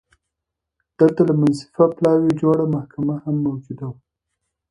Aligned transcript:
دلته 0.99 1.21
له 1.29 1.33
منصفه 1.41 1.83
پلاوي 1.95 2.31
جوړه 2.41 2.65
محکمه 2.75 3.15
هم 3.23 3.35
موجوده 3.45 3.85
وه 3.89 3.97